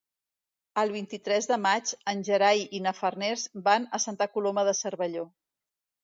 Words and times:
El 0.83 0.91
vint-i-tres 0.93 1.47
de 1.49 1.57
maig 1.65 1.91
en 2.13 2.23
Gerai 2.29 2.63
i 2.77 2.79
na 2.85 2.93
Farners 2.99 3.43
van 3.67 3.85
a 3.99 3.99
Santa 4.07 4.29
Coloma 4.39 4.63
de 4.69 4.73
Cervelló. 4.79 5.27